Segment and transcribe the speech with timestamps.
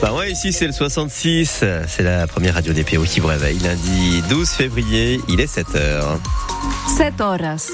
[0.00, 3.58] Bah ouais, ici c'est le 66, c'est la première radio des PO qui vous réveille.
[3.58, 6.20] Lundi 12 février, il est 7h.
[6.96, 7.72] 7 horas.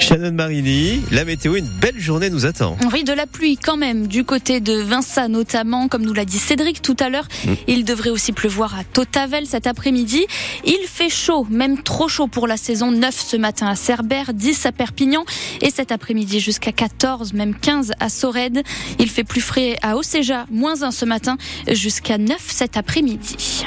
[0.00, 2.76] Shannon Marini, la météo, une belle journée nous attend.
[2.92, 6.38] Oui, de la pluie quand même, du côté de Vinça notamment, comme nous l'a dit
[6.38, 7.28] Cédric tout à l'heure.
[7.44, 7.52] Mm.
[7.68, 10.24] Il devrait aussi pleuvoir à Totavel cet après-midi.
[10.64, 14.66] Il fait chaud, même trop chaud pour la saison 9 ce matin à Cerbère, 10
[14.66, 15.24] à Perpignan
[15.60, 18.62] et cet après-midi jusqu'à 14, même 15 à Sorède.
[18.98, 21.36] Il fait plus frais à Océja, moins 1 ce matin,
[21.68, 23.66] jusqu'à 9 cet après-midi.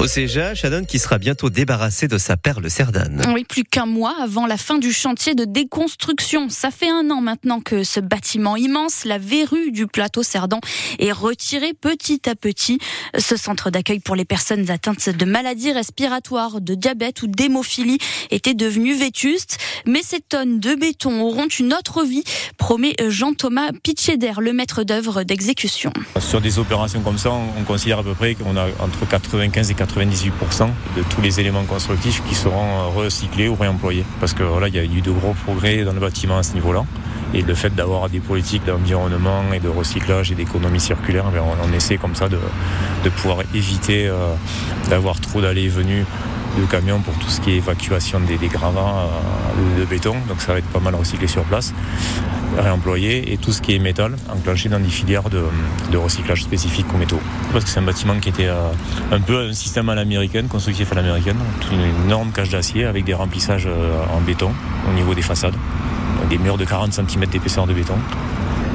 [0.00, 3.20] Au Céja, Shannon qui sera bientôt débarrassé de sa perle Cerdane.
[3.34, 6.48] Oui, plus qu'un mois avant la fin du chantier de déconstruction.
[6.50, 10.60] Ça fait un an maintenant que ce bâtiment immense, la verrue du plateau Cerdan,
[11.00, 12.78] est retiré petit à petit.
[13.18, 17.98] Ce centre d'accueil pour les personnes atteintes de maladies respiratoires, de diabète ou d'hémophilie
[18.30, 19.58] était devenu vétuste.
[19.84, 22.22] Mais ces tonnes de béton auront une autre vie,
[22.56, 25.92] promet Jean-Thomas Pitcheder, le maître d'œuvre d'exécution.
[26.20, 29.74] Sur des opérations comme ça, on considère à peu près qu'on a entre 95 et
[29.94, 34.04] 98% de tous les éléments constructifs qui seront recyclés ou réemployés.
[34.20, 36.54] Parce que voilà, il y a eu de gros progrès dans le bâtiment à ce
[36.54, 36.84] niveau-là.
[37.34, 41.72] Et le fait d'avoir des politiques d'environnement et de recyclage et d'économie circulaire, ben, on,
[41.74, 42.38] essaie comme ça de,
[43.04, 44.34] de pouvoir éviter euh,
[44.88, 46.06] d'avoir trop d'allées et venues
[46.56, 50.16] de camions pour tout ce qui est évacuation des, des gravats euh, de béton.
[50.28, 51.74] Donc ça va être pas mal recyclé sur place,
[52.56, 53.32] réemployé.
[53.32, 55.44] Et tout ce qui est métal, enclenché dans des filières de,
[55.90, 57.20] de recyclage spécifiques aux métaux.
[57.52, 58.70] Parce que c'est un bâtiment qui était euh,
[59.12, 61.38] un peu un système à l'américaine, constructif à l'américaine.
[61.72, 64.52] Une énorme cage d'acier avec des remplissages euh, en béton
[64.88, 65.54] au niveau des façades.
[66.30, 67.96] Des murs de 40 cm d'épaisseur de béton.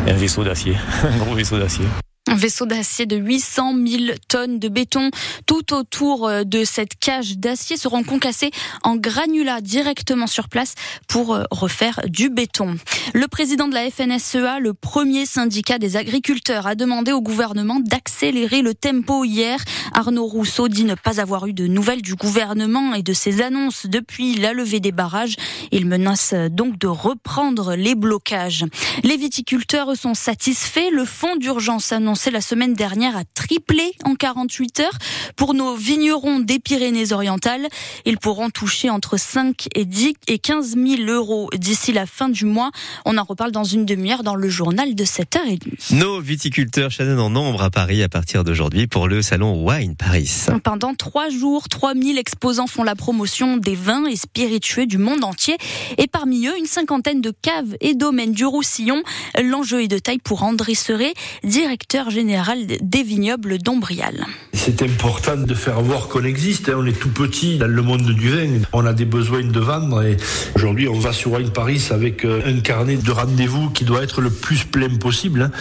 [0.08, 1.85] Et un vaisseau d'acier, un gros vaisseau d'acier.
[2.34, 5.12] Un vaisseau d'acier de 800 000 tonnes de béton
[5.45, 8.50] tout autour euh, de cette cage d'acier seront concassés
[8.81, 10.73] en granulats directement sur place
[11.08, 12.78] pour euh, refaire du béton.
[13.14, 18.64] Le président de la FNSEA, le premier syndicat des agriculteurs, a demandé au gouvernement d'accélérer
[18.64, 19.64] le tempo hier.
[19.94, 23.86] Arnaud Rousseau dit ne pas avoir eu de nouvelles du gouvernement et de ses annonces
[23.86, 25.36] depuis la levée des barrages.
[25.72, 28.66] Il menace donc de reprendre les blocages.
[29.04, 30.89] Les viticulteurs sont satisfaits.
[30.92, 31.92] Le fonds d'urgence
[32.23, 34.98] annoncé la semaine dernière a triplé en 48 heures.
[35.36, 37.67] Pour nos vignerons des Pyrénées-Orientales,
[38.06, 42.45] ils pourront toucher entre 5 et 10 et 15 000 euros d'ici la fin du
[42.45, 42.72] mois.
[43.06, 45.95] On en reparle dans une demi-heure dans le journal de 7h30.
[45.95, 50.45] Nos viticulteurs Shannon en nombre à Paris à partir d'aujourd'hui pour le salon Wine Paris.
[50.64, 55.58] Pendant trois jours, 3000 exposants font la promotion des vins et spiritueux du monde entier.
[55.98, 59.04] Et parmi eux, une cinquantaine de caves et domaines du Roussillon.
[59.42, 61.14] L'enjeu est de taille pour André Serret,
[61.44, 64.25] directeur général des vignobles d'Ombrial.
[64.53, 66.69] C'est important de faire voir qu'on existe.
[66.69, 66.75] hein.
[66.77, 68.61] On est tout petit dans le monde du vin.
[68.71, 70.03] On a des besoins de vendre.
[70.03, 70.15] Et
[70.55, 74.21] aujourd'hui, on va sur Wine Paris avec euh, un carnet de rendez-vous qui doit être
[74.21, 75.42] le plus plein possible.
[75.43, 75.52] hein.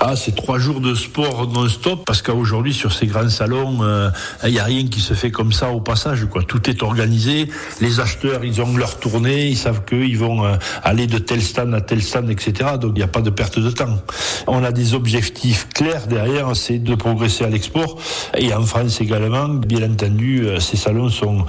[0.00, 4.10] Ah, c'est trois jours de sport non-stop parce qu'aujourd'hui, sur ces grands salons, euh,
[4.44, 6.24] il n'y a rien qui se fait comme ça au passage.
[6.30, 6.44] Quoi.
[6.44, 7.48] Tout est organisé.
[7.80, 9.48] Les acheteurs, ils ont leur tournée.
[9.48, 10.54] Ils savent qu'ils vont euh,
[10.84, 12.52] aller de tel stand à tel stand, etc.
[12.80, 13.98] Donc, il n'y a pas de perte de temps.
[14.46, 17.98] On a des objectifs clairs derrière, c'est de progresser à l'export.
[18.36, 21.44] Et en France également, bien entendu, euh, ces salons sont,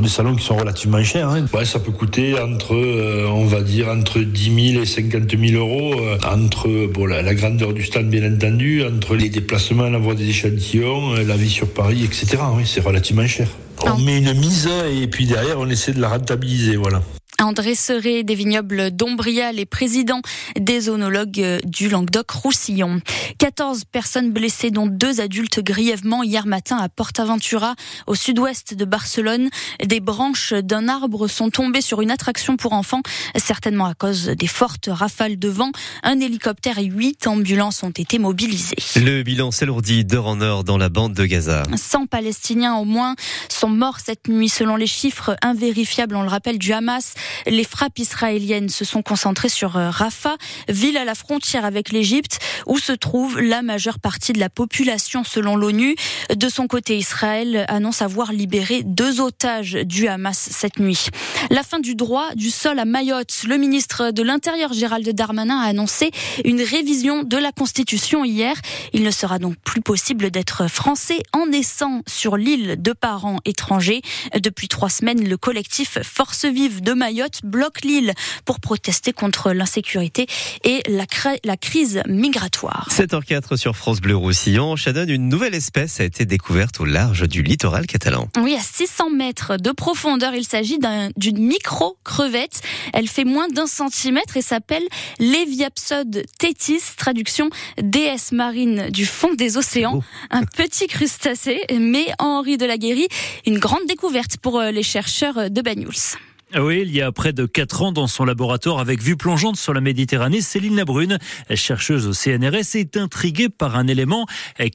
[0.00, 1.28] des salons qui sont relativement chers.
[1.28, 1.44] hein.
[1.54, 5.54] Ouais, ça peut coûter entre, euh, on va dire, entre 10 000 et 50 000
[5.64, 10.14] euros, euh, entre bon, la, la grandeur du stand, bien entendu, entre les déplacements, l'envoi
[10.14, 12.38] des échantillons, euh, la vie sur Paris, etc.
[12.56, 13.48] Oui, c'est relativement cher.
[13.84, 17.02] On met une mise et puis derrière, on essaie de la rentabiliser, voilà.
[17.42, 20.20] André Serret des vignobles d'Ombrial et président
[20.58, 23.00] des onologues euh, du Languedoc-Roussillon.
[23.38, 27.74] 14 personnes blessées, dont deux adultes grièvement hier matin à Portaventura,
[28.06, 29.48] au sud-ouest de Barcelone.
[29.84, 33.02] Des branches d'un arbre sont tombées sur une attraction pour enfants,
[33.36, 35.72] certainement à cause des fortes rafales de vent.
[36.02, 38.76] Un hélicoptère et huit ambulances ont été mobilisées.
[38.96, 41.64] Le bilan s'alourdit d'heure en heure dans la bande de Gaza.
[41.74, 43.16] 100 Palestiniens au moins
[43.48, 47.14] sont morts cette nuit selon les chiffres invérifiables, on le rappelle, du Hamas.
[47.46, 50.36] Les frappes israéliennes se sont concentrées sur euh, Rafah,
[50.68, 55.24] ville à la frontière avec l'Égypte, où se trouve la majeure partie de la population
[55.24, 55.96] selon l'ONU.
[56.34, 61.06] De son côté, Israël annonce avoir libéré deux otages du Hamas cette nuit.
[61.50, 63.44] La fin du droit du sol à Mayotte.
[63.46, 66.10] Le ministre de l'Intérieur, Gérald Darmanin, a annoncé
[66.44, 68.56] une révision de la Constitution hier.
[68.92, 74.02] Il ne sera donc plus possible d'être français en naissant sur l'île de parents étrangers.
[74.38, 78.14] Depuis trois semaines, le collectif Force Vive de Mayotte Mayotte bloque l'île
[78.44, 80.26] pour protester contre l'insécurité
[80.64, 81.04] et la,
[81.44, 82.88] la crise migratoire.
[82.90, 84.74] 7h04 sur France Bleu Roussillon.
[84.74, 88.28] Shannon, une nouvelle espèce a été découverte au large du littoral catalan.
[88.38, 90.78] Oui, à 600 mètres de profondeur, il s'agit
[91.16, 92.60] d'une micro-crevette.
[92.92, 94.84] Elle fait moins d'un centimètre et s'appelle
[95.20, 100.02] Léviapsode tétis, traduction déesse marine du fond des océans.
[100.30, 103.06] Un petit crustacé, mais Henri de la Guéry,
[103.46, 106.18] une grande découverte pour euh, les chercheurs de Banyuls.
[106.58, 109.72] Oui, il y a près de 4 ans dans son laboratoire avec vue plongeante sur
[109.72, 111.18] la Méditerranée, Céline Labrune,
[111.54, 114.26] chercheuse au CNRS, est intriguée par un élément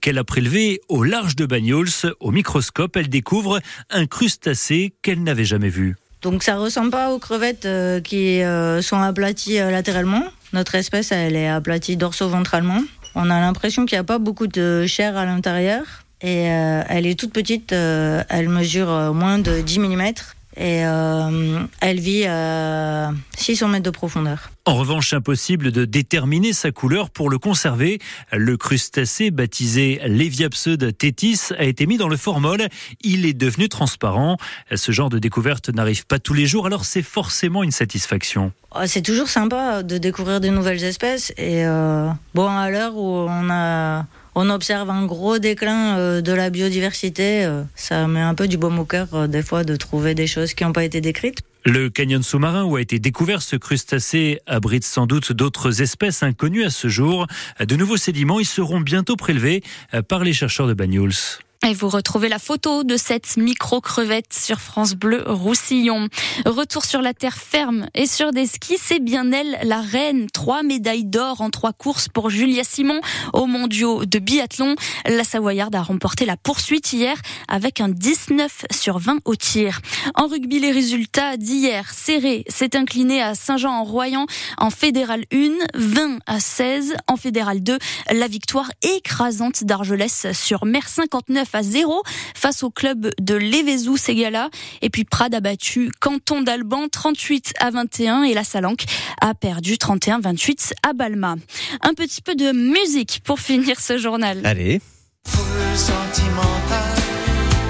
[0.01, 2.13] qu'elle a prélevé au large de Banyuls.
[2.19, 3.59] Au microscope, elle découvre
[3.91, 5.95] un crustacé qu'elle n'avait jamais vu.
[6.21, 10.23] Donc ça ressemble pas aux crevettes euh, qui euh, sont aplaties euh, latéralement.
[10.51, 12.81] Notre espèce, elle est aplatie dorso-ventralement.
[13.15, 15.83] On a l'impression qu'il n'y a pas beaucoup de chair à l'intérieur.
[16.21, 20.13] Et elle est toute petite, elle mesure moins de 10 mm
[20.57, 24.51] et euh, elle vit à 600 mètres de profondeur.
[24.65, 27.99] En revanche, impossible de déterminer sa couleur pour le conserver.
[28.33, 32.67] Le crustacé baptisé Léviapseude tétis a été mis dans le formol.
[33.01, 34.37] Il est devenu transparent.
[34.73, 38.51] Ce genre de découverte n'arrive pas tous les jours, alors c'est forcément une satisfaction.
[38.75, 41.31] Oh, c'est toujours sympa de découvrir de nouvelles espèces.
[41.37, 44.05] Et euh, bon, à l'heure où on a
[44.39, 47.43] on observe un gros déclin euh, de la biodiversité.
[47.43, 50.27] Euh, ça met un peu du baume au cœur euh, des fois de trouver des
[50.27, 51.39] choses qui n'ont pas été décrites.
[51.65, 56.63] Le canyon sous-marin où a été découvert ce crustacé abrite sans doute d'autres espèces inconnues
[56.63, 57.25] à ce jour.
[57.59, 59.63] De nouveaux sédiments y seront bientôt prélevés
[60.07, 61.41] par les chercheurs de Banyuls.
[61.65, 66.07] Et vous retrouvez la photo de cette micro-crevette sur France Bleu Roussillon.
[66.45, 70.27] Retour sur la terre ferme et sur des skis, c'est bien elle, la reine.
[70.31, 73.01] Trois médailles d'or en trois courses pour Julia Simon
[73.33, 74.75] au mondiaux de biathlon.
[75.07, 77.17] La Savoyarde a remporté la poursuite hier
[77.47, 79.81] avec un 19 sur 20 au tir.
[80.15, 84.25] En rugby, les résultats d'hier, serré s'est incliné à Saint-Jean-en-Royan
[84.57, 87.77] en fédéral 1, 20 à 16 en fédéral 2.
[88.11, 92.03] La victoire écrasante d'Argelès sur mer 59 à 0
[92.35, 94.49] face au club de Lévezou Ségala.
[94.81, 98.85] Et puis Prades a battu Canton d'Alban 38 à 21 et la Salanque
[99.21, 101.35] a perdu 31-28 à Balma.
[101.81, 104.41] Un petit peu de musique pour finir ce journal.
[104.45, 104.81] Allez.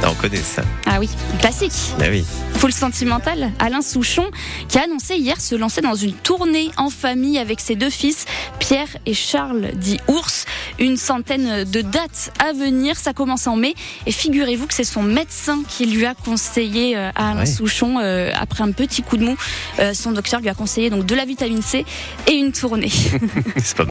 [0.03, 0.63] Ah, on connaît ça.
[0.85, 1.09] Ah oui,
[1.39, 1.73] classique.
[1.99, 2.23] Ah oui.
[2.53, 4.31] Full sentimental, Alain Souchon,
[4.69, 8.25] qui a annoncé hier se lancer dans une tournée en famille avec ses deux fils,
[8.59, 10.45] Pierre et Charles, dit Ours.
[10.79, 13.73] Une centaine de dates à venir, ça commence en mai.
[14.05, 18.31] Et figurez-vous que c'est son médecin qui lui a conseillé euh, à Alain Souchon, euh,
[18.39, 19.35] après un petit coup de mou,
[19.79, 21.85] euh, son docteur lui a conseillé donc de la vitamine C
[22.27, 22.91] et une tournée.